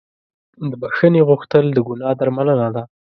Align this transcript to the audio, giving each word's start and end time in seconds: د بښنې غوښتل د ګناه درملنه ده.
د 0.69 0.71
بښنې 0.81 1.21
غوښتل 1.29 1.65
د 1.71 1.77
ګناه 1.87 2.13
درملنه 2.19 2.67
ده. 2.75 2.83